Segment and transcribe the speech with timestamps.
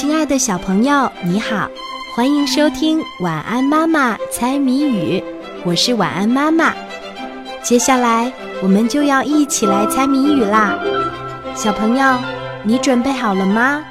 [0.00, 1.68] 亲爱的小朋友，你好，
[2.14, 5.18] 欢迎收听《晚安妈妈猜谜语》，
[5.64, 6.72] 我是晚安妈妈。
[7.64, 8.32] 接下来
[8.62, 10.78] 我们就要一起来猜谜语啦，
[11.52, 12.16] 小朋友，
[12.62, 13.84] 你准备好了吗？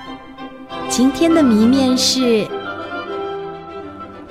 [0.87, 2.47] 今天的谜面是：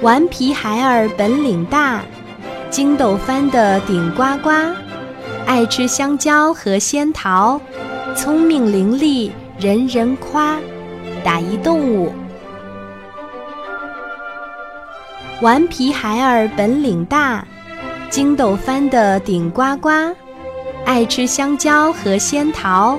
[0.01, 2.01] 顽皮孩儿本领大，
[2.71, 4.49] 筋斗翻得顶呱呱，
[5.45, 7.61] 爱吃香蕉和仙桃，
[8.15, 10.57] 聪明伶俐人人夸。
[11.27, 12.13] 打一动物，
[15.41, 17.45] 顽皮孩儿本领大，
[18.09, 19.91] 筋斗翻得顶呱呱，
[20.85, 22.97] 爱吃香蕉和仙桃，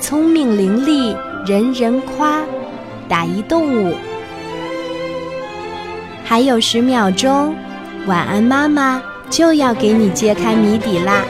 [0.00, 1.16] 聪明伶俐
[1.46, 2.42] 人人夸。
[3.08, 3.96] 打一动物，
[6.26, 7.54] 还有十秒钟，
[8.04, 11.22] 晚安妈妈就要给你揭开谜底啦。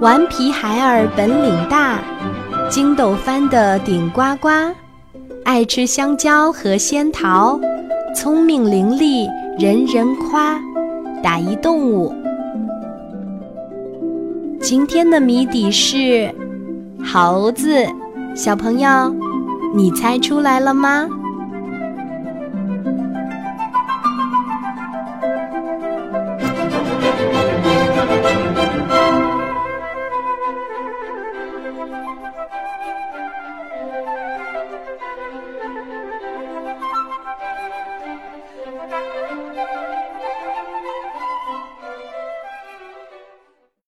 [0.00, 1.98] 顽皮孩儿本领大，
[2.70, 4.48] 筋斗翻得顶呱呱，
[5.44, 7.58] 爱吃香蕉和仙桃，
[8.14, 10.56] 聪明伶俐人人夸。
[11.20, 12.14] 打一动物。
[14.60, 16.32] 今天的谜底是
[17.04, 17.84] 猴子，
[18.36, 19.12] 小朋友，
[19.74, 21.08] 你猜出来了吗？
[31.78, 32.08] Thank
[39.22, 39.27] you.